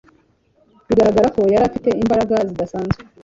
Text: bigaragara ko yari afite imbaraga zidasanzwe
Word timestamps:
bigaragara 0.87 1.27
ko 1.35 1.39
yari 1.53 1.63
afite 1.69 1.89
imbaraga 2.03 2.35
zidasanzwe 2.49 2.99